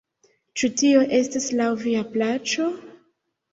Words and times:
Ĉu 0.61 0.69
tio 0.81 1.03
estas 1.19 1.51
laŭ 1.61 1.69
via 1.85 2.03
plaĉo? 2.17 2.69